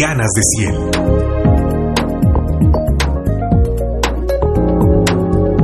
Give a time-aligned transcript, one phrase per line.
[0.00, 0.90] Ganas de 100.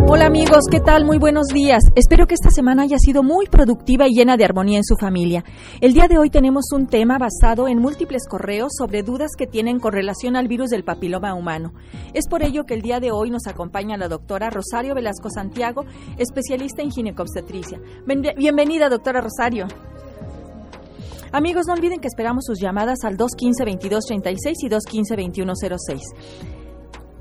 [0.09, 1.07] Hola amigos, ¿qué tal?
[1.07, 1.83] Muy buenos días.
[1.95, 5.43] Espero que esta semana haya sido muy productiva y llena de armonía en su familia.
[5.81, 9.81] El día de hoy tenemos un tema basado en múltiples correos sobre dudas que tienen
[9.81, 11.73] con relación al virus del papiloma humano.
[12.13, 15.87] Es por ello que el día de hoy nos acompaña la doctora Rosario Velasco Santiago,
[16.19, 17.81] especialista en ginecobstetricia.
[18.37, 19.67] Bienvenida, doctora Rosario.
[21.33, 26.01] Amigos, no olviden que esperamos sus llamadas al 215-2236 y 215-2106.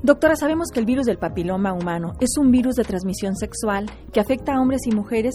[0.02, 4.20] Doctora, sabemos que el virus del papiloma humano es un virus de transmisión sexual que
[4.20, 5.34] afecta a hombres y mujeres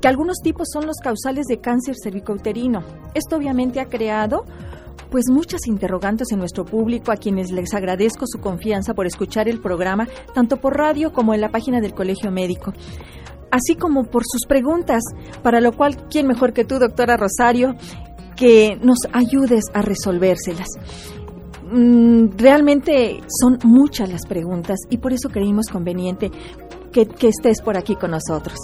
[0.00, 2.82] que algunos tipos son los causales de cáncer cervicouterino.
[3.14, 4.44] Esto obviamente ha creado
[5.10, 9.60] pues muchas interrogantes en nuestro público a quienes les agradezco su confianza por escuchar el
[9.60, 12.72] programa tanto por radio como en la página del Colegio Médico
[13.50, 15.02] así como por sus preguntas,
[15.42, 17.74] para lo cual, ¿quién mejor que tú, doctora Rosario,
[18.36, 20.68] que nos ayudes a resolvérselas?
[21.70, 26.30] Mm, realmente son muchas las preguntas y por eso creímos conveniente
[26.92, 28.58] que, que estés por aquí con nosotros.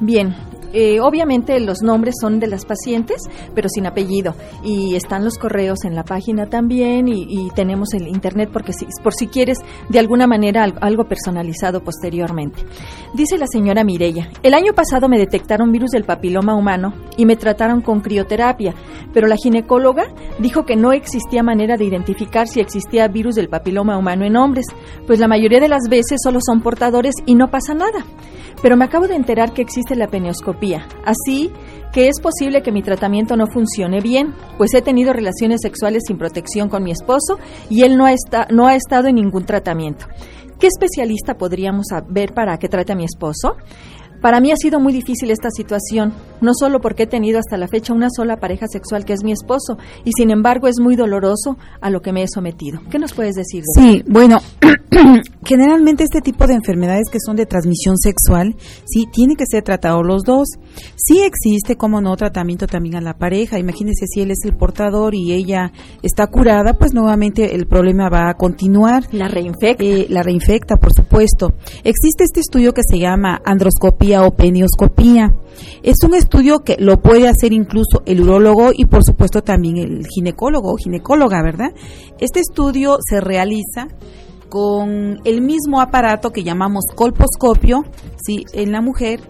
[0.00, 0.34] Bien,
[0.72, 3.22] eh, obviamente los nombres son de las pacientes,
[3.54, 4.34] pero sin apellido.
[4.62, 9.14] Y están los correos en la página también y, tenemos el internet porque si, por
[9.14, 9.58] si quieres
[9.88, 12.62] de alguna manera algo, personalizado posteriormente.
[13.14, 17.36] Dice la señora Mirella, el año pasado me detectaron virus del papiloma humano y me
[17.36, 18.74] trataron con crioterapia,
[19.12, 23.96] pero la ginecóloga dijo que no existía manera de identificar si existía virus del papiloma
[23.96, 24.66] humano en hombres,
[25.06, 28.04] pues la mayoría de las veces solo son portadores y no pasa nada.
[28.62, 30.08] Pero me acabo de enterar que existe la
[31.04, 31.50] así
[31.92, 36.18] que es posible que mi tratamiento no funcione bien, pues he tenido relaciones sexuales sin
[36.18, 37.38] protección con mi esposo
[37.70, 38.14] y él no ha,
[38.50, 40.06] no ha estado en ningún tratamiento.
[40.58, 43.56] ¿Qué especialista podríamos ver para que trate a mi esposo?
[44.20, 47.68] Para mí ha sido muy difícil esta situación, no solo porque he tenido hasta la
[47.68, 51.56] fecha una sola pareja sexual que es mi esposo, y sin embargo es muy doloroso
[51.80, 52.80] a lo que me he sometido.
[52.90, 53.62] ¿Qué nos puedes decir?
[53.74, 54.38] sí, bueno,
[55.44, 60.02] generalmente este tipo de enfermedades que son de transmisión sexual, sí, tiene que ser tratado
[60.02, 60.48] los dos.
[60.96, 63.58] Sí existe, como no, tratamiento también a la pareja.
[63.58, 68.30] Imagínese si él es el portador y ella está curada, pues nuevamente el problema va
[68.30, 69.04] a continuar.
[69.12, 69.84] La reinfecta.
[69.84, 71.54] Eh, la reinfecta, por supuesto.
[71.84, 73.40] Existe este estudio que se llama
[74.16, 75.34] o penioscopía.
[75.82, 80.06] Es un estudio que lo puede hacer incluso el urólogo y por supuesto también el
[80.06, 81.72] ginecólogo o ginecóloga, ¿verdad?
[82.18, 83.88] Este estudio se realiza
[84.48, 87.84] con el mismo aparato que llamamos colposcopio,
[88.24, 88.44] ¿sí?
[88.52, 89.20] En la mujer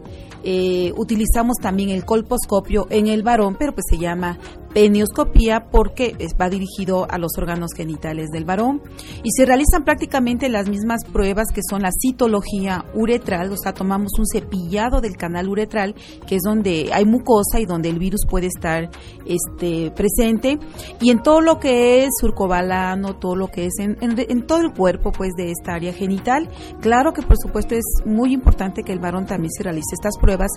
[0.44, 4.38] eh, utilizamos también el colposcopio en el varón, pero pues se llama
[4.72, 8.82] penioscopía porque va dirigido a los órganos genitales del varón.
[9.22, 14.12] Y se realizan prácticamente las mismas pruebas que son la citología uretral, o sea, tomamos
[14.18, 15.94] un cepillado del canal uretral,
[16.26, 18.90] que es donde hay mucosa y donde el virus puede estar
[19.26, 20.58] este, presente,
[21.00, 24.72] y en todo lo que es surcobalano, todo lo que es en, en todo el
[24.72, 26.48] cuerpo pues de esta área genital.
[26.80, 30.50] Claro que por supuesto es muy importante que el varón también se realice estas pruebas.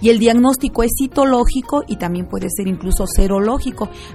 [0.00, 3.58] Y el diagnóstico es citológico y también puede ser incluso serológico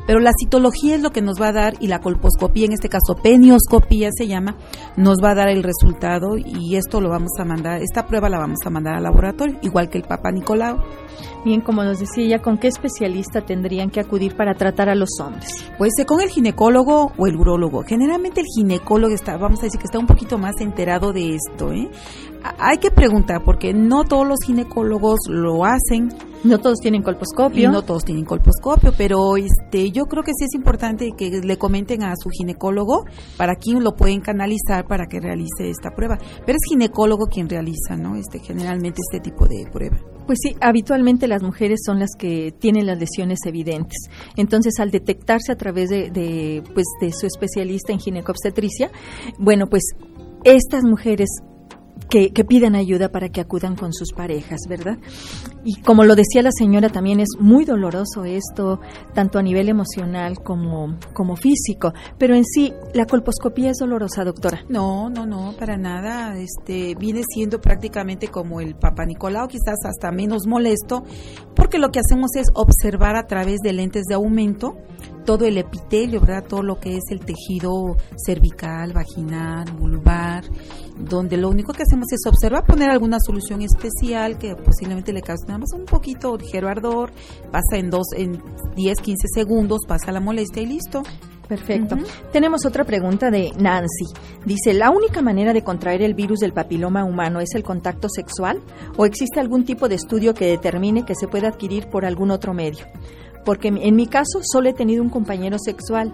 [0.06, 2.90] pero la citología es lo que nos va a dar y la colposcopía, en este
[2.90, 4.58] caso penioscopía se llama,
[4.98, 8.40] nos va a dar el resultado y esto lo vamos a mandar, esta prueba la
[8.40, 10.78] vamos a mandar al laboratorio, igual que el Papa Nicolau.
[11.46, 15.10] Bien, como nos decía ella, ¿con qué especialista tendrían que acudir para tratar a los
[15.20, 15.66] hombres?
[15.78, 17.84] Pues eh, con el ginecólogo o el urólogo.
[17.84, 21.74] Generalmente el ginecólogo está, vamos a decir que está un poquito más enterado de esto.
[21.74, 21.90] ¿eh?
[22.60, 26.10] Hay que preguntar porque no todos los ginecólogos lo hacen.
[26.44, 27.72] No todos tienen colposcopio.
[27.72, 32.04] no todos tienen colposcopio, pero este, yo creo que sí es importante que le comenten
[32.04, 33.06] a su ginecólogo
[33.38, 36.18] para quien lo pueden canalizar para que realice esta prueba.
[36.46, 38.16] Pero es ginecólogo quien realiza, ¿no?
[38.16, 39.98] Este, generalmente este tipo de prueba.
[40.26, 44.10] Pues sí, habitualmente las mujeres son las que tienen las lesiones evidentes.
[44.36, 48.90] Entonces, al detectarse a través de, de, pues, de su especialista en ginecobstetricia,
[49.38, 49.84] bueno, pues
[50.44, 51.30] estas mujeres
[52.10, 54.98] que, pidan ayuda para que acudan con sus parejas, ¿verdad?
[55.66, 58.82] Y como lo decía la señora, también es muy doloroso esto,
[59.14, 64.66] tanto a nivel emocional como, como físico, pero en sí, ¿la colposcopía es dolorosa, doctora?
[64.68, 66.38] No, no, no, para nada.
[66.38, 71.04] Este, viene siendo prácticamente como el Papa Nicolau, quizás hasta menos molesto,
[71.56, 74.76] porque lo que hacemos es observar a través de lentes de aumento
[75.26, 76.44] todo el epitelio, ¿verdad?
[76.48, 77.96] Todo lo que es el tejido
[78.26, 80.44] cervical, vaginal, vulvar,
[80.98, 85.46] donde lo único que hacemos es observar, poner alguna solución especial que posiblemente le cause
[85.54, 87.12] nada más un poquito ligero ardor,
[87.52, 88.42] pasa en dos, en
[88.76, 91.04] 10, 15 segundos, pasa la molestia y listo.
[91.48, 91.98] Perfecto.
[92.32, 94.06] Tenemos otra pregunta de Nancy.
[94.46, 98.62] Dice, ¿la única manera de contraer el virus del papiloma humano es el contacto sexual
[98.98, 102.54] o existe algún tipo de estudio que determine que se puede adquirir por algún otro
[102.54, 102.86] medio?
[103.46, 106.14] porque en mi caso solo he tenido un compañero sexual.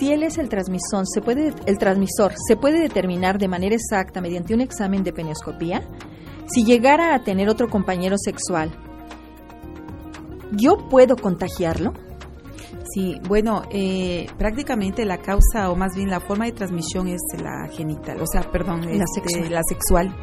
[0.00, 4.20] Si él es el transmisor, se puede el transmisor se puede determinar de manera exacta
[4.20, 5.82] mediante un examen de penioscopía.
[6.46, 8.70] Si llegara a tener otro compañero sexual,
[10.52, 11.92] ¿yo puedo contagiarlo?
[12.92, 17.68] Sí, bueno, eh, prácticamente la causa o más bien la forma de transmisión es la
[17.68, 20.14] genital, o sea, perdón, la, este, la sexual.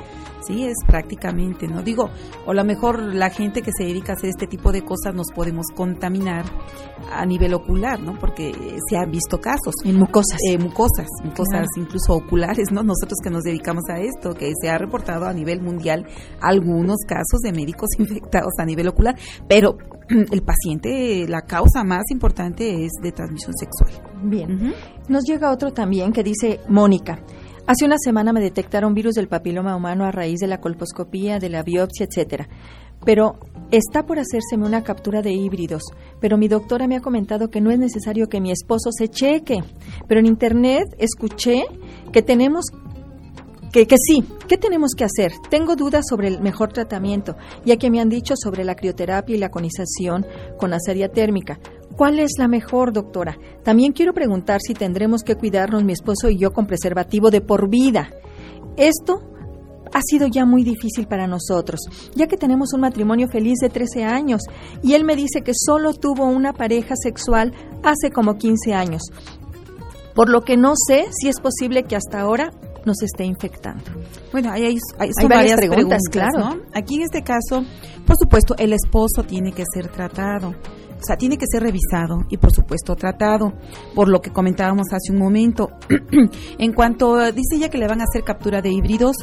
[0.48, 1.82] Sí, es prácticamente, ¿no?
[1.82, 2.10] Digo,
[2.46, 5.14] o a lo mejor la gente que se dedica a hacer este tipo de cosas
[5.14, 6.46] nos podemos contaminar
[7.12, 8.18] a nivel ocular, ¿no?
[8.20, 8.54] Porque
[8.90, 9.76] se han visto casos.
[9.84, 10.40] En mucosas.
[10.50, 12.84] Eh, mucosas, mucosas incluso oculares, ¿no?
[12.84, 16.06] Nosotros que nos dedicamos a esto, que se ha reportado a nivel mundial
[16.42, 19.16] algunos casos de médicos infectados a nivel ocular,
[19.48, 19.78] pero
[20.10, 23.92] el paciente, la causa más importante es de transmisión sexual.
[24.24, 24.74] Bien.
[25.08, 27.20] Nos llega otro también que dice Mónica.
[27.66, 31.48] Hace una semana me detectaron virus del papiloma humano a raíz de la colposcopía, de
[31.48, 32.50] la biopsia, etcétera.
[33.06, 33.38] Pero
[33.72, 35.84] está por hacérseme una captura de híbridos,
[36.20, 39.64] pero mi doctora me ha comentado que no es necesario que mi esposo se cheque.
[40.10, 41.64] Pero en internet escuché
[42.12, 42.66] que tenemos
[43.74, 45.34] que, sí, ¿qué tenemos que hacer?
[45.50, 47.36] Tengo dudas sobre el mejor tratamiento,
[47.66, 50.28] ya que me han dicho sobre la crioterapia y la conización
[50.58, 51.60] con la serie térmica.
[51.98, 53.38] ¿Cuál es la mejor, doctora?
[53.64, 57.68] También quiero preguntar si tendremos que cuidarnos mi esposo y yo con preservativo de por
[57.68, 58.12] vida.
[58.78, 59.22] Esto
[59.92, 61.82] ha sido ya muy difícil para nosotros,
[62.16, 64.42] ya que tenemos un matrimonio feliz de 13 años
[64.84, 67.54] y él me dice que solo tuvo una pareja sexual
[67.84, 69.02] hace como 15 años.
[70.14, 72.52] Por lo que no sé si es posible que hasta ahora
[72.86, 73.84] nos esté infectando.
[74.32, 76.62] Bueno, hay, hay, varias, preguntas, claro.
[76.74, 77.64] Aquí en este caso,
[78.06, 80.50] por supuesto, el esposo tiene que ser tratado.
[80.50, 83.52] O sea, tiene que ser revisado y, por supuesto, tratado,
[83.94, 85.70] por lo que comentábamos hace un momento.
[86.58, 89.18] en cuanto dice ella que le van a hacer captura de híbridos,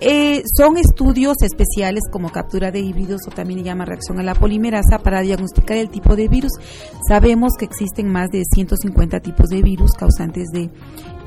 [0.00, 5.00] eh, son estudios especiales como captura de híbridos o también llama reacción a la polimerasa
[5.00, 6.52] para diagnosticar el tipo de virus.
[7.06, 10.70] Sabemos que existen más de 150 tipos de virus causantes de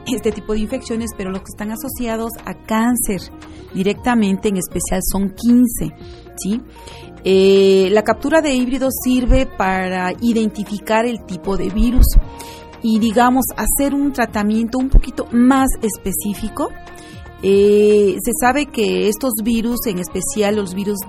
[0.07, 3.21] este tipo de infecciones, pero los que están asociados a cáncer
[3.74, 5.95] directamente, en especial, son 15.
[6.38, 6.62] ¿sí?
[7.24, 12.06] Eh, la captura de híbridos sirve para identificar el tipo de virus
[12.81, 16.69] y, digamos, hacer un tratamiento un poquito más específico
[17.44, 21.00] eh, se sabe que estos virus, en especial los virus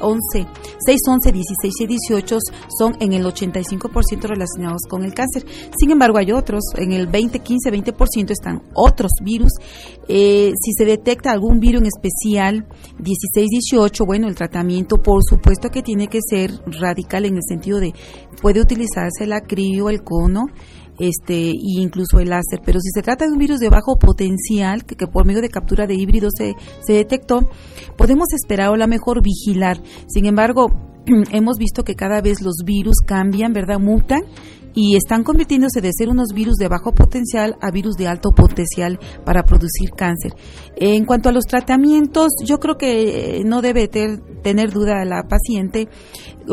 [0.00, 0.46] 11,
[0.84, 2.38] 6, 11, 16 y 18,
[2.78, 5.44] son en el 85% relacionados con el cáncer.
[5.78, 9.52] Sin embargo, hay otros, en el 20, 15, 20% están otros virus.
[10.08, 12.66] Eh, si se detecta algún virus en especial,
[12.98, 17.80] 16, 18, bueno, el tratamiento por supuesto que tiene que ser radical en el sentido
[17.80, 17.92] de
[18.40, 20.46] puede utilizarse el acrílico, el cono,
[20.98, 22.60] este e incluso el láser.
[22.64, 25.86] Pero si se trata de un virus de bajo potencial, que, por medio de captura
[25.86, 26.54] de híbridos se,
[26.84, 27.48] se detectó,
[27.96, 29.80] podemos esperar o la mejor vigilar.
[30.08, 30.66] Sin embargo,
[31.32, 33.78] hemos visto que cada vez los virus cambian, ¿verdad?
[33.78, 34.22] Mutan
[34.74, 38.98] y están convirtiéndose de ser unos virus de bajo potencial a virus de alto potencial
[39.24, 40.32] para producir cáncer.
[40.76, 45.88] En cuanto a los tratamientos, yo creo que eh, no debe tener duda la paciente.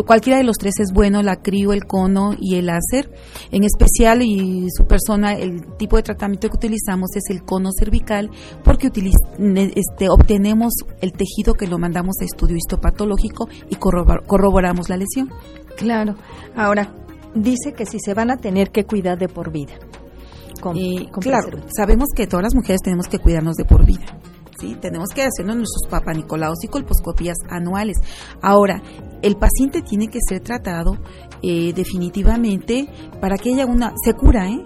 [0.06, 3.12] Cualquiera de los tres es bueno, la crío, el cono y el láser.
[3.52, 8.30] En especial, y su persona, el tipo de tratamiento que utilizamos es el cono cervical
[8.64, 15.30] porque este, obtenemos el tejido que lo mandamos a estudio histopatológico y corroboramos la lesión.
[15.76, 16.16] Claro.
[16.56, 16.94] Ahora,
[17.36, 19.74] dice que si se van a tener que cuidar de por vida.
[21.22, 24.06] claro, sabemos que todas las mujeres tenemos que cuidarnos de por vida.
[24.60, 24.76] ¿sí?
[24.82, 27.98] Tenemos que hacernos nuestros papanicolaos y colposcopias anuales.
[28.42, 28.82] Ahora,
[29.22, 30.98] el paciente tiene que ser tratado
[31.42, 32.88] eh, definitivamente
[33.22, 33.94] para que haya una...
[34.04, 34.66] Se cura, ¿eh?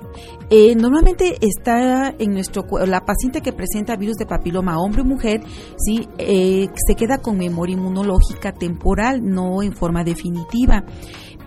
[0.50, 0.76] ¿eh?
[0.76, 5.42] normalmente está en nuestro la paciente que presenta virus de papiloma hombre o mujer
[5.78, 10.84] sí eh, se queda con memoria inmunológica temporal no en forma definitiva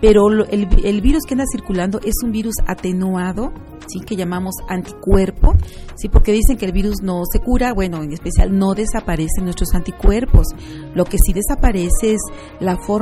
[0.01, 3.51] pero el, el, virus que anda circulando es un virus atenuado,
[3.87, 5.55] sí, que llamamos anticuerpo,
[5.95, 9.73] sí, porque dicen que el virus no se cura, bueno, en especial no desaparecen nuestros
[9.73, 10.47] anticuerpos.
[10.93, 12.21] Lo que sí desaparece es
[12.59, 12.96] la forma,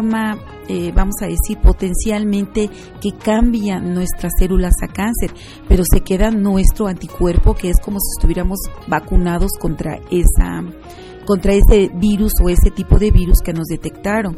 [0.67, 2.69] eh, vamos a decir, potencialmente
[3.01, 5.31] que cambia nuestras células a cáncer,
[5.67, 10.63] pero se queda nuestro anticuerpo, que es como si estuviéramos vacunados contra esa
[11.25, 14.37] contra ese virus o ese tipo de virus que nos detectaron.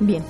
[0.00, 0.22] Bien,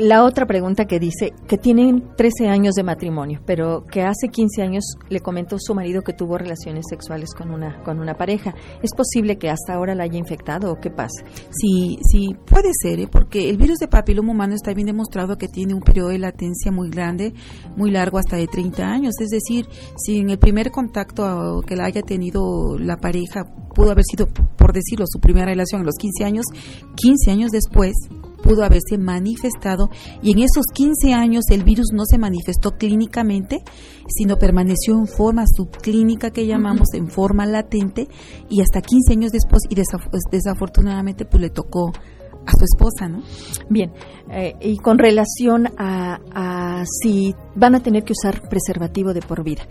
[0.00, 4.62] la otra pregunta que dice que tienen 13 años de matrimonio, pero que hace 15
[4.62, 8.54] años le comentó su marido que tuvo relaciones sexuales con una con una pareja.
[8.82, 11.24] ¿Es posible que hasta ahora la haya infectado o qué pasa?
[11.50, 13.08] Sí, sí, puede ser, ¿eh?
[13.10, 16.72] porque el virus de papiloma humano está bien demostrado que tiene un periodo de latencia
[16.72, 17.32] muy grande,
[17.76, 19.14] muy largo, hasta de 30 años.
[19.20, 24.04] Es decir, si en el primer contacto que la haya tenido la pareja pudo haber
[24.04, 26.44] sido, por decirlo, su primera relación a los 15 años,
[26.96, 27.92] 15 años después
[28.46, 29.88] pudo haberse manifestado
[30.22, 33.62] y en esos 15 años el virus no se manifestó clínicamente,
[34.08, 38.08] sino permaneció en forma subclínica que llamamos, en forma latente
[38.48, 39.74] y hasta 15 años después y
[40.30, 41.92] desafortunadamente pues le tocó
[42.46, 43.22] a su esposa, ¿no?
[43.68, 43.92] Bien,
[44.30, 49.42] eh, y con relación a, a, si van a tener que usar preservativo de por
[49.42, 49.66] vida,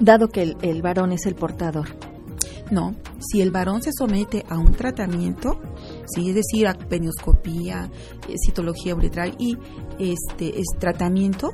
[0.00, 2.15] dado que el, el varón es el portador.
[2.70, 5.60] No, si el varón se somete a un tratamiento,
[6.06, 7.88] sí, es decir, a penioscopía,
[8.28, 9.56] eh, citología uretral y
[9.98, 11.52] este es tratamiento,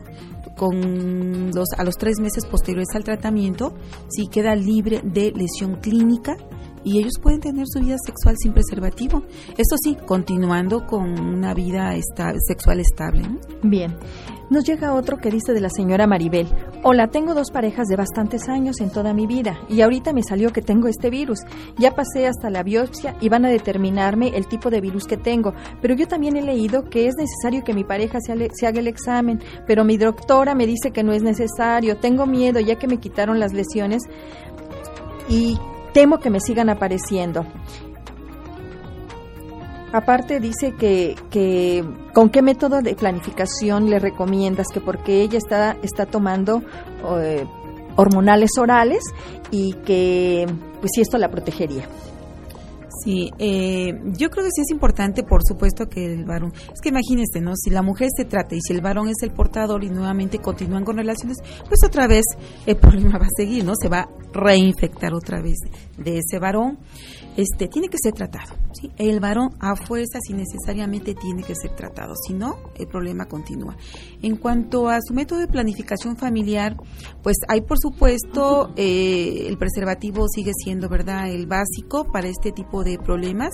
[0.56, 3.74] con a los tres meses posteriores al tratamiento,
[4.08, 6.36] si queda libre de lesión clínica
[6.84, 9.22] y ellos pueden tener su vida sexual sin preservativo.
[9.56, 11.94] Eso sí, continuando con una vida
[12.46, 13.22] sexual estable.
[13.62, 13.94] Bien.
[14.50, 16.46] Nos llega otro que dice de la señora Maribel.
[16.82, 20.52] Hola, tengo dos parejas de bastantes años en toda mi vida y ahorita me salió
[20.52, 21.38] que tengo este virus.
[21.78, 25.54] Ya pasé hasta la biopsia y van a determinarme el tipo de virus que tengo,
[25.80, 28.88] pero yo también he leído que es necesario que mi pareja se, se haga el
[28.88, 31.96] examen, pero mi doctora me dice que no es necesario.
[31.96, 34.02] Tengo miedo ya que me quitaron las lesiones
[35.30, 35.56] y
[35.92, 37.46] temo que me sigan apareciendo.
[39.92, 41.84] Aparte dice que, que
[42.14, 46.62] con qué método de planificación le recomiendas que porque ella está, está tomando
[47.20, 47.44] eh,
[47.96, 49.02] hormonales orales
[49.50, 50.46] y que
[50.80, 51.86] pues si esto la protegería.
[53.02, 56.52] Sí, eh, yo creo que sí es importante, por supuesto, que el varón.
[56.72, 57.52] Es que imagínese, ¿no?
[57.56, 60.84] Si la mujer se trata y si el varón es el portador y nuevamente continúan
[60.84, 62.24] con relaciones, pues otra vez
[62.66, 63.72] el problema va a seguir, ¿no?
[63.80, 65.58] Se va a reinfectar otra vez
[65.96, 66.78] de ese varón.
[67.36, 68.54] Este tiene que ser tratado.
[68.72, 68.90] ¿sí?
[68.98, 72.14] El varón a fuerza, si necesariamente tiene que ser tratado.
[72.26, 73.76] Si no, el problema continúa.
[74.20, 76.76] En cuanto a su método de planificación familiar,
[77.22, 82.84] pues hay, por supuesto, eh, el preservativo sigue siendo, ¿verdad?, el básico para este tipo
[82.84, 83.52] de problemas,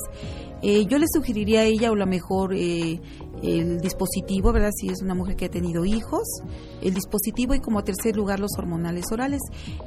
[0.61, 3.00] eh, yo le sugeriría a ella o la mejor eh,
[3.42, 4.73] el dispositivo, ¿verdad?
[4.75, 6.26] Si es una mujer que ha tenido hijos,
[6.83, 9.40] el dispositivo y como tercer lugar los hormonales orales.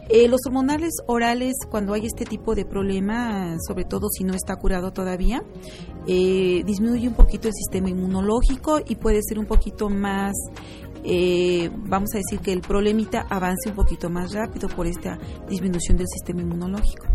[0.10, 4.56] Eh, los hormonales orales, cuando hay este tipo de problema, sobre todo si no está
[4.56, 5.44] curado todavía,
[6.06, 10.34] disminuye un poquito el sistema inmunológico y puede ser un poquito más
[11.04, 15.18] eh, vamos a decir que el problemita avance un poquito más rápido por esta
[15.50, 17.08] disminución del sistema inmunológico.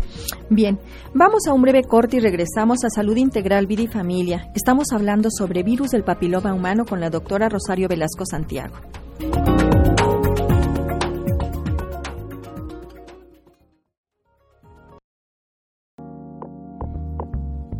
[0.49, 0.79] Bien,
[1.13, 4.51] vamos a un breve corte y regresamos a Salud Integral Vida y Familia.
[4.55, 8.75] Estamos hablando sobre virus del papiloma humano con la doctora Rosario Velasco Santiago.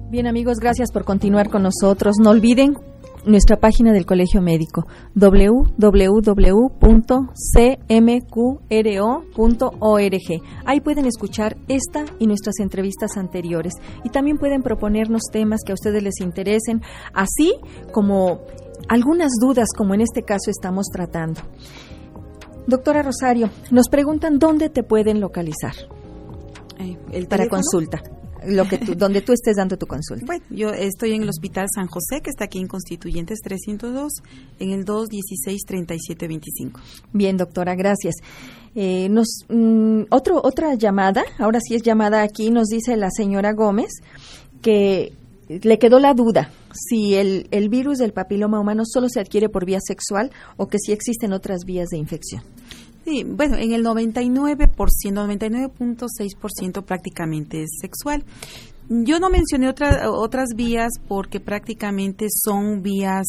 [0.10, 2.16] Bien amigos, gracias por continuar con nosotros.
[2.18, 2.78] No olviden
[3.28, 5.78] nuestra página del Colegio Médico www.cmqro.org.
[10.66, 15.76] Ahí pueden escuchar esta y nuestras entrevistas anteriores y también pueden proponernos temas que a
[15.76, 16.82] ustedes les interesen,
[17.14, 17.56] así
[17.92, 18.42] como
[18.90, 21.42] algunas dudas como en este caso estamos tratando.
[22.66, 25.74] Doctora Rosario, nos preguntan dónde te pueden localizar
[26.80, 28.02] eh, para consulta
[28.46, 30.26] lo que donde tú estés dando tu consulta.
[30.26, 34.12] Bueno, yo estoy en el Hospital San José, que está aquí en Constituyentes 302,
[34.60, 36.80] en el 216-3725.
[37.14, 38.16] Bien, doctora, gracias.
[38.76, 43.54] Eh, nos, mm, otro, otra llamada, ahora sí es llamada aquí, nos dice la señora
[43.54, 44.02] Gómez
[44.62, 45.14] que
[45.48, 49.66] le quedó la duda si el, el virus del papiloma humano solo se adquiere por
[49.66, 52.44] vía sexual o que si existen otras vías de infección.
[53.08, 58.26] Sí, bueno, en el 99%, 99.6% prácticamente es sexual.
[58.90, 63.28] Yo no mencioné otra, otras vías porque prácticamente son vías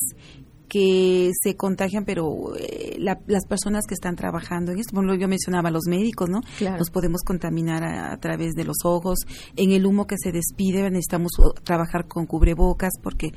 [0.69, 5.71] que se contagian, pero eh, las personas que están trabajando en esto, bueno, yo mencionaba
[5.71, 6.41] los médicos, ¿no?
[6.77, 9.21] Nos podemos contaminar a, través de los ojos,
[9.55, 11.31] en el humo que se despide, necesitamos
[11.63, 13.31] trabajar con cubrebocas porque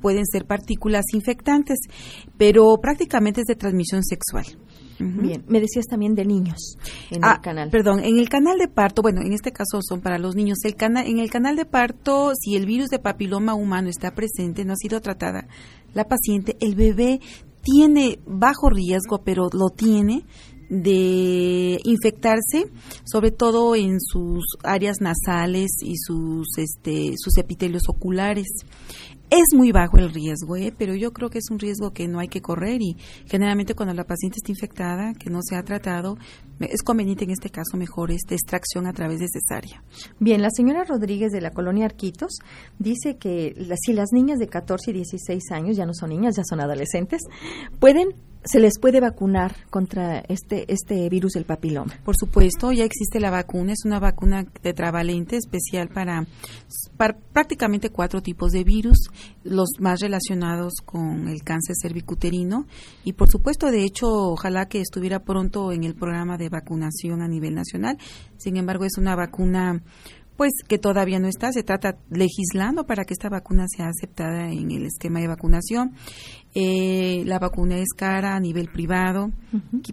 [0.00, 1.80] pueden ser partículas infectantes,
[2.38, 4.46] pero prácticamente es de transmisión sexual.
[4.98, 6.76] Bien, me decías también de niños
[7.10, 7.70] en el ah, canal.
[7.70, 10.58] Perdón, en el canal de parto, bueno, en este caso son para los niños.
[10.64, 14.64] El canal, en el canal de parto, si el virus de papiloma humano está presente,
[14.64, 15.48] no ha sido tratada
[15.96, 17.20] la paciente, el bebé
[17.62, 20.24] tiene bajo riesgo, pero lo tiene
[20.68, 22.66] de infectarse,
[23.04, 28.46] sobre todo en sus áreas nasales y sus este sus epitelios oculares.
[29.28, 30.72] Es muy bajo el riesgo, ¿eh?
[30.76, 33.92] pero yo creo que es un riesgo que no hay que correr y generalmente cuando
[33.92, 36.16] la paciente está infectada, que no se ha tratado,
[36.60, 39.82] es conveniente en este caso mejor esta extracción a través de cesárea.
[40.20, 42.38] Bien, la señora Rodríguez de la colonia Arquitos
[42.78, 43.54] dice que
[43.84, 47.22] si las niñas de 14 y 16 años ya no son niñas, ya son adolescentes,
[47.80, 48.14] pueden
[48.46, 51.94] se les puede vacunar contra este, este virus del papiloma.
[52.04, 56.26] Por supuesto, ya existe la vacuna, es una vacuna tetravalente especial para,
[56.96, 59.10] para prácticamente cuatro tipos de virus,
[59.42, 62.66] los más relacionados con el cáncer cervicuterino
[63.04, 67.28] y por supuesto, de hecho, ojalá que estuviera pronto en el programa de vacunación a
[67.28, 67.98] nivel nacional.
[68.36, 69.82] Sin embargo, es una vacuna
[70.36, 74.70] pues que todavía no está, se trata legislando para que esta vacuna sea aceptada en
[74.70, 75.92] el esquema de vacunación.
[76.54, 79.30] Eh, la vacuna es cara a nivel privado,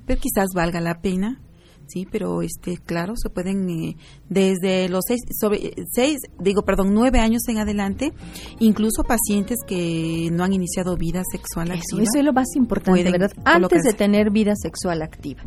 [0.05, 1.41] pero quizás valga la pena,
[1.87, 3.97] sí, pero este, claro, se pueden eh,
[4.29, 8.13] desde los seis, sobre seis, digo, perdón, nueve años en adelante,
[8.59, 12.03] incluso pacientes que no han iniciado vida sexual activa.
[12.03, 13.31] Eso es lo más importante, ¿verdad?
[13.45, 15.43] Antes de tener vida sexual activa.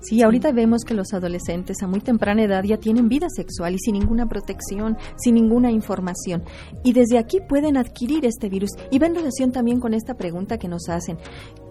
[0.00, 3.78] Sí, ahorita vemos que los adolescentes a muy temprana edad ya tienen vida sexual y
[3.78, 6.44] sin ninguna protección, sin ninguna información.
[6.82, 8.70] Y desde aquí pueden adquirir este virus.
[8.90, 11.18] Y va en relación también con esta pregunta que nos hacen,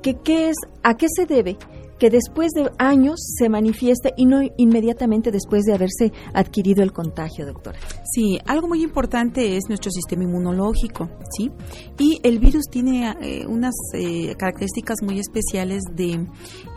[0.01, 1.57] que qué es, a qué se debe
[2.03, 7.45] que después de años se manifieste y no inmediatamente después de haberse adquirido el contagio,
[7.45, 7.79] doctora.
[8.11, 11.49] Sí, algo muy importante es nuestro sistema inmunológico, ¿sí?
[11.97, 16.27] Y el virus tiene eh, unas eh, características muy especiales de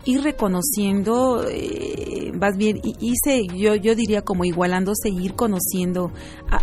[0.06, 6.12] ir reconociendo, eh, más bien, hice, yo, yo diría como igualándose, ir conociendo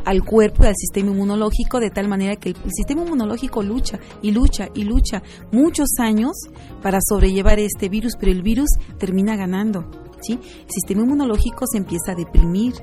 [0.05, 4.31] al cuerpo y al sistema inmunológico de tal manera que el sistema inmunológico lucha y
[4.31, 5.21] lucha y lucha
[5.51, 6.31] muchos años
[6.81, 9.85] para sobrellevar este virus, pero el virus termina ganando.
[10.23, 10.33] ¿Sí?
[10.33, 12.73] El sistema inmunológico se empieza a deprimir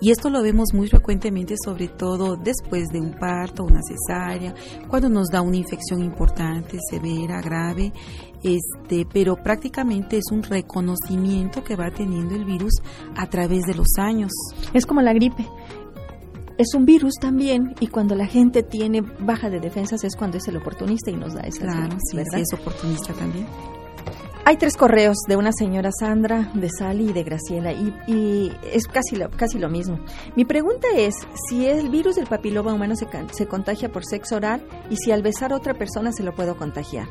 [0.00, 4.54] y esto lo vemos muy frecuentemente, sobre todo después de un parto, una cesárea,
[4.88, 7.92] cuando nos da una infección importante, severa, grave,
[8.42, 12.74] este, pero prácticamente es un reconocimiento que va teniendo el virus
[13.16, 14.30] a través de los años.
[14.74, 15.46] Es como la gripe
[16.60, 20.46] es un virus también y cuando la gente tiene baja de defensas es cuando es
[20.46, 23.46] el oportunista y nos da esa claro, sí, sí, es oportunista también.
[24.46, 29.16] Hay tres correos de una señora Sandra, de Sally y de Graciela y, es casi
[29.16, 30.00] lo, casi lo mismo.
[30.34, 31.14] Mi pregunta es
[31.48, 35.22] si el virus del papiloma humano se, se contagia por sexo oral y si al
[35.22, 37.06] besar a otra persona se lo puedo contagiar.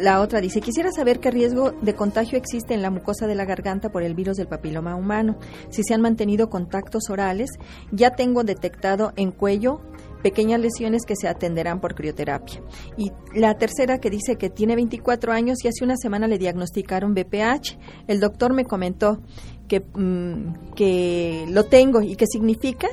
[0.00, 3.44] la otra dice, quisiera saber qué riesgo de contagio existe en la mucosa de la
[3.44, 5.38] garganta por el virus del papiloma humano.
[5.68, 7.50] Si se han mantenido contactos orales,
[7.92, 9.82] ya tengo detectado en cuello,
[10.26, 12.60] pequeñas lesiones que se atenderán por crioterapia.
[12.96, 17.14] Y la tercera que dice que tiene 24 años y hace una semana le diagnosticaron
[17.14, 17.78] BPH.
[18.08, 19.20] El doctor me comentó
[19.68, 22.88] que, mm, que lo tengo y que significa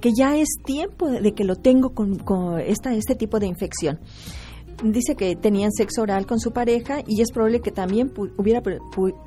[0.00, 4.00] que ya es tiempo de que lo tengo con, esta, este tipo de infección
[4.82, 8.60] dice que tenían sexo oral con su pareja y es probable que también hubiera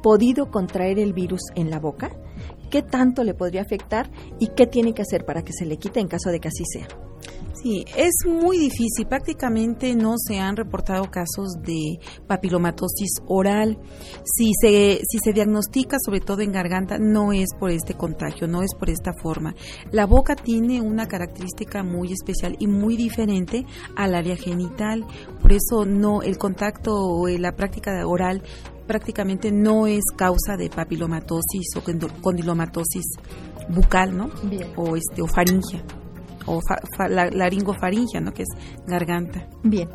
[0.03, 2.11] podido contraer el virus en la boca.
[2.69, 5.99] ¿Qué tanto le podría afectar y qué tiene que hacer para que se le quite
[5.99, 6.87] en caso de que así sea?
[7.65, 9.07] Sí, es muy difícil.
[9.07, 13.79] Prácticamente no se han reportado casos de papilomatosis oral.
[14.23, 18.61] Si se, si se diagnostica, sobre todo en garganta, no es por este contagio, no
[18.61, 19.55] es por esta forma.
[19.91, 25.03] La boca tiene una característica muy especial y muy diferente al área genital.
[25.41, 28.43] Por eso no, el contacto o la práctica oral
[28.87, 31.81] prácticamente no es causa de papilomatosis o
[32.21, 33.05] condilomatosis
[33.69, 34.29] bucal, ¿no?
[34.75, 35.83] O este o faringia
[36.45, 36.61] o
[37.09, 38.33] la, laringofaringia, ¿no?
[38.33, 38.49] que es
[38.87, 39.47] garganta.
[39.63, 39.89] Bien.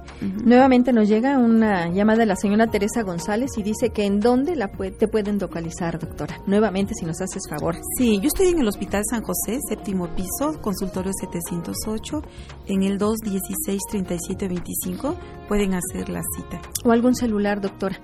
[0.44, 4.56] Nuevamente nos llega una llamada de la señora Teresa González y dice que en dónde
[4.56, 6.38] la te pueden localizar, doctora.
[6.46, 7.76] Nuevamente, si nos haces favor.
[7.96, 12.22] Sí, yo estoy en el Hospital San José, séptimo piso, consultorio 708,
[12.66, 15.14] en el 216-3725.
[15.48, 16.60] Pueden hacer la cita.
[16.84, 18.00] ¿O algún celular, doctora?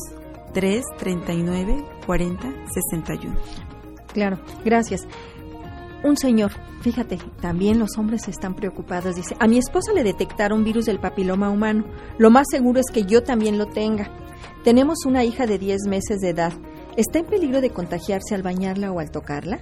[0.53, 3.35] 3 39 40 61.
[4.13, 5.07] Claro, gracias.
[6.03, 9.15] Un señor, fíjate, también los hombres están preocupados.
[9.15, 11.85] Dice, a mi esposa le detectaron virus del papiloma humano.
[12.17, 14.09] Lo más seguro es que yo también lo tenga.
[14.63, 16.53] Tenemos una hija de 10 meses de edad.
[16.97, 19.59] ¿Está en peligro de contagiarse al bañarla o al tocarla?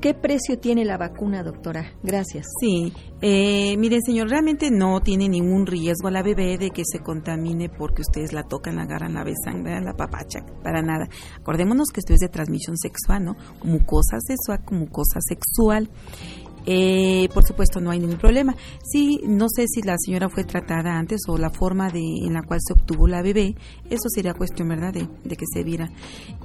[0.00, 1.92] ¿Qué precio tiene la vacuna, doctora?
[2.02, 2.46] Gracias.
[2.60, 7.00] Sí, eh, miren, señor, realmente no tiene ningún riesgo a la bebé de que se
[7.00, 11.08] contamine porque ustedes la tocan, la agarran, la besan, la papachan, para nada.
[11.40, 13.36] Acordémonos que esto es de transmisión sexual, ¿no?
[13.64, 15.88] Mucosa sexual, mucosa sexual.
[16.66, 18.54] Eh, por supuesto, no hay ningún problema.
[18.82, 22.42] Sí, no sé si la señora fue tratada antes o la forma de, en la
[22.42, 23.54] cual se obtuvo la bebé,
[23.88, 25.90] eso sería cuestión, ¿verdad?, de, que se viera.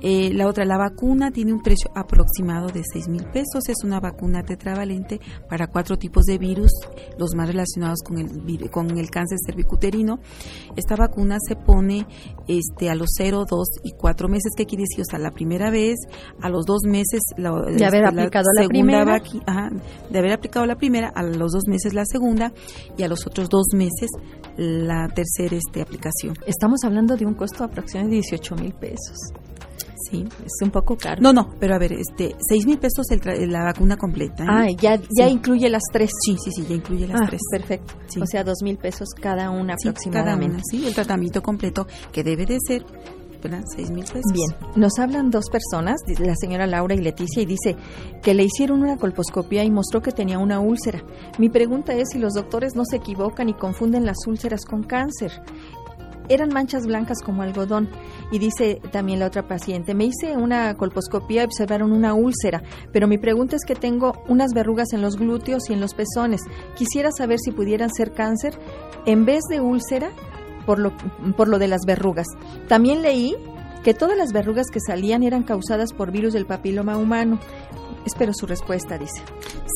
[0.02, 3.68] Eh, la otra, la vacuna tiene un precio aproximado de 6 mil pesos.
[3.68, 6.72] Es una vacuna tetravalente para cuatro tipos de virus,
[7.18, 10.20] los más relacionados con el, con el cáncer cervicuterino.
[10.76, 12.06] Esta vacuna se pone
[12.48, 14.52] este, a los 0, 2 y 4 meses.
[14.56, 15.02] ¿Qué quiere decir?
[15.02, 15.96] O sea, la primera vez,
[16.42, 19.72] a los dos meses, la, haber este, aplicado la, segunda primera.
[20.12, 22.52] De haber aplicado la primera, a los dos meses la segunda
[22.98, 24.10] y a los otros dos meses
[24.58, 26.36] la tercera este, aplicación.
[26.46, 29.18] Estamos hablando de un costo aproximadamente de 18 mil pesos.
[30.10, 31.22] Sí, es un poco caro.
[31.22, 33.06] No, no, pero a ver, este, 6 mil pesos
[33.48, 34.44] la vacuna completa.
[34.44, 34.48] ¿eh?
[34.50, 36.10] Ah, ya, ya incluye las tres.
[36.26, 37.42] Sí, sí, sí, ya incluye las ah, tres.
[37.50, 37.94] Perfecto.
[38.22, 40.58] O sea, dos mil pesos cada una aproximadamente.
[40.58, 42.84] Cada sí, el tratamiento completo que debe de ser
[43.76, 44.32] seis mil pesos.
[44.34, 47.76] Bien, nos hablan dos personas, la señora Laura y Leticia, y dice
[48.22, 51.04] que le hicieron una colposcopía y mostró que tenía una úlcera.
[51.38, 55.32] Mi pregunta es si los doctores no se equivocan y confunden las úlceras con cáncer.
[56.30, 57.90] Eran manchas blancas como algodón.
[58.32, 63.06] Y dice también la otra paciente, me hice una colposcopía y observaron una úlcera, pero
[63.06, 66.40] mi pregunta es que tengo unas verrugas en los glúteos y en los pezones.
[66.76, 68.58] Quisiera saber si pudieran ser cáncer
[69.06, 70.12] en vez de úlcera
[70.66, 70.94] por lo,
[71.36, 72.28] por lo de las verrugas.
[72.68, 73.36] También leí
[73.84, 77.40] que todas las verrugas que salían eran causadas por virus del papiloma humano.
[78.06, 79.22] Espero su respuesta, dice.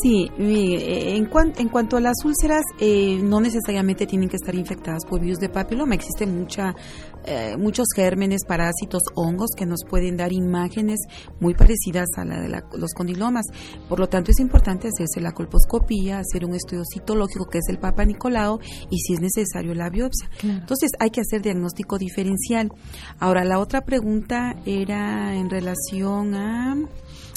[0.01, 5.05] Sí, eh, en, en cuanto a las úlceras, eh, no necesariamente tienen que estar infectadas
[5.05, 5.95] por virus de papiloma.
[5.95, 6.75] Existen mucha,
[7.23, 10.99] eh, muchos gérmenes, parásitos, hongos que nos pueden dar imágenes
[11.39, 13.45] muy parecidas a la de los condilomas.
[13.88, 17.77] Por lo tanto, es importante hacerse la colposcopía, hacer un estudio citológico que es el
[17.77, 18.59] Papa Nicolau
[18.89, 20.29] y si es necesario la biopsia.
[20.43, 22.69] Entonces, hay que hacer diagnóstico diferencial.
[23.19, 26.75] Ahora, la otra pregunta era en relación a...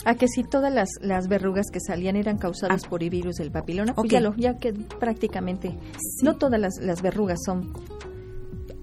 [0.04, 2.88] A que si todas las, las verrugas que salían eran causadas ah.
[2.88, 3.94] por el virus del papiloma.
[3.94, 5.76] Pues ya, ya que prácticamente
[6.22, 7.72] no todas las, las verrugas son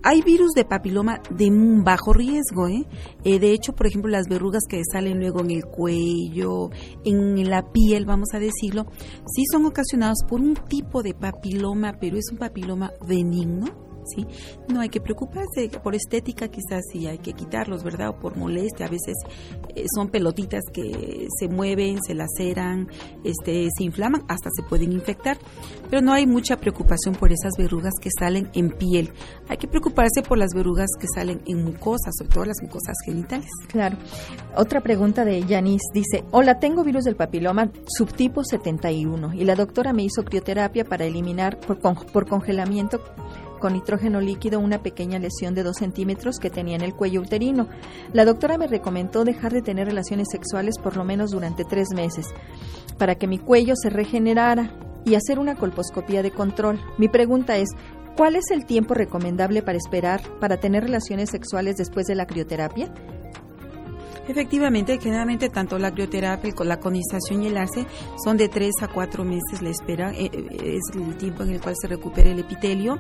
[0.07, 2.85] hay virus de papiloma de un bajo riesgo, ¿eh?
[3.23, 3.39] ¿eh?
[3.39, 6.69] De hecho, por ejemplo, las verrugas que salen luego en el cuello,
[7.03, 8.85] en la piel, vamos a decirlo,
[9.25, 13.65] sí son ocasionadas por un tipo de papiloma, pero es un papiloma benigno,
[14.05, 14.25] ¿sí?
[14.71, 18.09] No hay que preocuparse, por estética quizás sí hay que quitarlos, ¿verdad?
[18.09, 19.15] O por molestia, a veces
[19.75, 22.87] eh, son pelotitas que se mueven, se laceran,
[23.23, 25.37] este, se inflaman, hasta se pueden infectar,
[25.89, 29.11] pero no hay mucha preocupación por esas verrugas que salen en piel.
[29.47, 33.49] Hay que preocuparse por las verrugas que salen en mucosas, sobre todo las mucosas genitales.
[33.67, 33.97] Claro.
[34.55, 39.93] Otra pregunta de Yanis dice, hola, tengo virus del papiloma subtipo 71 y la doctora
[39.93, 43.01] me hizo crioterapia para eliminar por, por congelamiento
[43.59, 47.67] con nitrógeno líquido una pequeña lesión de 2 centímetros que tenía en el cuello uterino.
[48.13, 52.27] La doctora me recomendó dejar de tener relaciones sexuales por lo menos durante tres meses
[52.97, 54.71] para que mi cuello se regenerara
[55.05, 56.79] y hacer una colposcopía de control.
[56.97, 57.69] Mi pregunta es,
[58.17, 62.91] ¿cuál es el tiempo recomendable para esperar para tener relaciones sexuales después de la crioterapia?
[64.27, 67.85] Efectivamente, generalmente tanto la crioterapia, la conización y el ACE
[68.23, 71.61] son de 3 a 4 meses la espera, eh, eh, es el tiempo en el
[71.61, 72.97] cual se recupera el epitelio,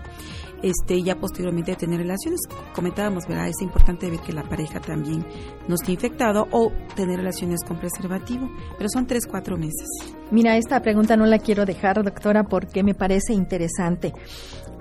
[0.61, 2.41] este ya posteriormente tener relaciones.
[2.73, 3.47] Comentábamos, ¿verdad?
[3.47, 5.25] Es importante ver que la pareja también
[5.67, 9.87] no esté infectado o tener relaciones con preservativo, pero son 3 4 meses.
[10.31, 14.13] Mira, esta pregunta no la quiero dejar, doctora, porque me parece interesante.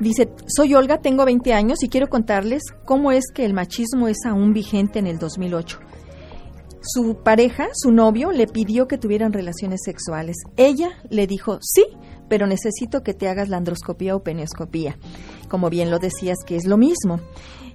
[0.00, 4.18] Dice, soy Olga, tengo 20 años y quiero contarles cómo es que el machismo es
[4.26, 5.78] aún vigente en el 2008.
[6.86, 10.36] Su pareja, su novio, le pidió que tuvieran relaciones sexuales.
[10.56, 11.84] Ella le dijo, sí,
[12.28, 14.98] pero necesito que te hagas la androscopía o penioscopía.
[15.48, 17.20] Como bien lo decías, que es lo mismo.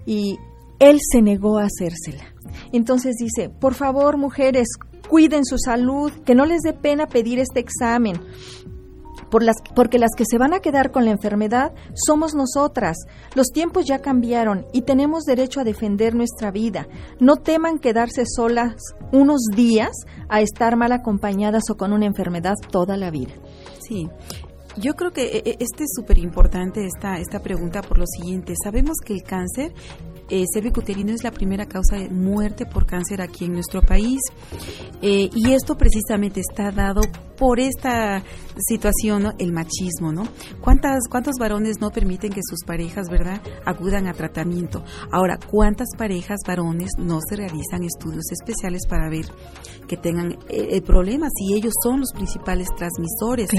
[0.05, 0.37] Y
[0.79, 2.23] él se negó a hacérsela.
[2.71, 4.67] Entonces dice, por favor, mujeres,
[5.09, 8.21] cuiden su salud, que no les dé pena pedir este examen
[9.37, 12.97] las, porque las que se van a quedar con la enfermedad somos nosotras.
[13.35, 16.87] Los tiempos ya cambiaron y tenemos derecho a defender nuestra vida.
[17.19, 18.75] No teman quedarse solas
[19.11, 19.91] unos días
[20.29, 23.33] a estar mal acompañadas o con una enfermedad toda la vida.
[23.79, 24.09] Sí,
[24.77, 28.53] yo creo que eh, eh, este es súper importante esta, esta pregunta por lo siguiente.
[28.63, 29.73] Sabemos que el cáncer
[30.31, 34.19] eh, cervicuterino es la primera causa de muerte por cáncer aquí en nuestro país
[35.01, 37.01] eh, y esto precisamente está dado
[37.39, 38.21] por esta
[38.57, 40.23] situación, el machismo, ¿no?
[40.59, 44.83] ¿Cuántas, ¿Cuántos varones no permiten que sus parejas, verdad, acudan a tratamiento?
[45.11, 49.25] Ahora, ¿cuántas parejas varones no se realizan estudios especiales para ver
[49.87, 53.49] que tengan eh, el problema si ellos son los principales transmisores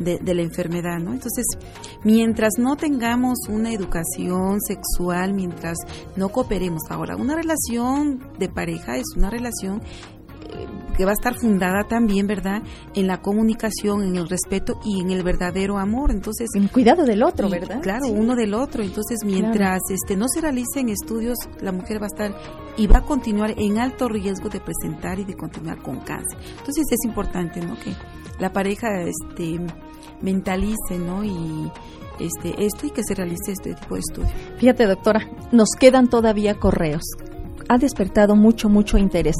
[0.00, 1.12] de, de la enfermedad, ¿no?
[1.12, 1.46] Entonces,
[2.02, 5.78] mientras no tengamos una educación sexual, mientras
[6.16, 6.82] no cooperemos.
[6.90, 9.80] Ahora, una relación de pareja es una relación
[10.96, 12.62] que va a estar fundada también, ¿verdad?,
[12.94, 16.10] en la comunicación, en el respeto y en el verdadero amor.
[16.10, 17.80] Entonces, en cuidado del otro, ¿verdad?
[17.80, 18.82] Claro, uno del otro.
[18.82, 22.34] Entonces, mientras este no se realicen estudios, la mujer va a estar
[22.76, 26.38] y va a continuar en alto riesgo de presentar y de continuar con cáncer.
[26.58, 27.94] Entonces, es importante, ¿no?, que
[28.40, 29.60] la pareja este
[30.20, 31.24] mentalice, ¿no?
[31.24, 31.70] y
[32.20, 34.30] este, esto y que se realice este tipo de estudio.
[34.58, 37.02] Fíjate, doctora, nos quedan todavía correos.
[37.68, 39.36] Ha despertado mucho, mucho interés.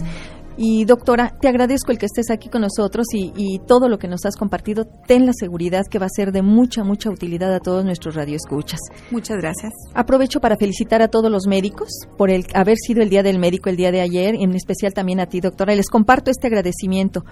[0.61, 4.09] Y doctora, te agradezco el que estés aquí con nosotros y, y, todo lo que
[4.09, 4.87] nos has compartido.
[5.07, 8.81] Ten la seguridad que va a ser de mucha, mucha utilidad a todos nuestros radioescuchas.
[9.13, 9.73] Muchas gracias.
[9.95, 13.71] Aprovecho para felicitar a todos los médicos por el haber sido el Día del Médico
[13.71, 15.75] el día de ayer, y en especial también a ti, doctora.
[15.75, 17.25] Y les comparto este agradecimiento.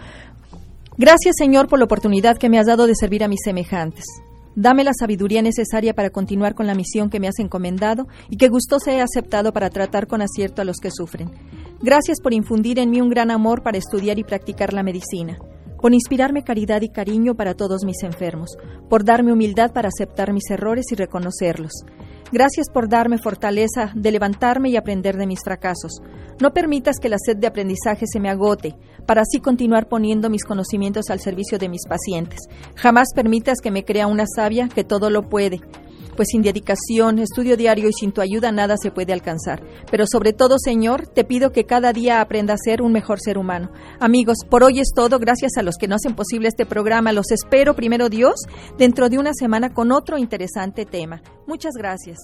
[0.97, 4.05] Gracias, Señor, por la oportunidad que me has dado de servir a mis semejantes.
[4.55, 8.49] Dame la sabiduría necesaria para continuar con la misión que me has encomendado y que
[8.49, 11.31] gustoso he aceptado para tratar con acierto a los que sufren.
[11.83, 15.39] Gracias por infundir en mí un gran amor para estudiar y practicar la medicina,
[15.81, 18.57] por inspirarme caridad y cariño para todos mis enfermos,
[18.89, 21.73] por darme humildad para aceptar mis errores y reconocerlos.
[22.33, 26.01] Gracias por darme fortaleza de levantarme y aprender de mis fracasos.
[26.41, 28.75] No permitas que la sed de aprendizaje se me agote,
[29.07, 32.41] para así continuar poniendo mis conocimientos al servicio de mis pacientes.
[32.75, 35.61] Jamás permitas que me crea una sabia que todo lo puede,
[36.17, 39.63] pues sin dedicación, estudio diario y sin tu ayuda nada se puede alcanzar.
[39.91, 43.39] Pero sobre todo, Señor, te pido que cada día aprenda a ser un mejor ser
[43.39, 43.71] humano.
[44.01, 45.19] Amigos, por hoy es todo.
[45.19, 47.13] Gracias a los que no hacen posible este programa.
[47.13, 48.35] Los espero, primero Dios,
[48.79, 51.23] dentro de una semana con otro interesante tema.
[51.47, 52.19] Muchas gracias.